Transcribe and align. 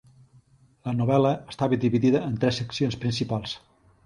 La 0.89 0.93
novel·la 1.01 1.33
està 1.53 1.67
dividida 1.83 2.23
en 2.31 2.41
tres 2.45 2.59
seccions 2.63 2.99
principals. 3.05 3.55